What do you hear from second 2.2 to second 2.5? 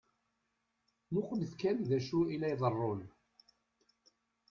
i la